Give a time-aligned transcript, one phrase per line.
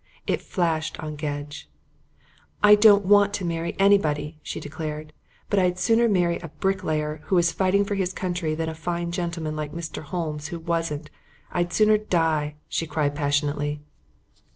[0.25, 1.69] It flashed on Gedge.
[2.63, 5.13] "I don't want to marry anybody," she declared.
[5.47, 9.11] "But I'd sooner marry a bricklayer who was fighting for his country than a fine
[9.11, 10.01] gentleman like Mr.
[10.01, 11.11] Holmes who wasn't.
[11.51, 13.79] I'd sooner die," she cried passionately.